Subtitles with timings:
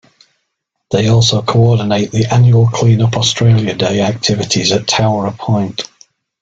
[0.89, 5.87] They also coordinate the annual Clean Up Australia Day activities at Towra Point.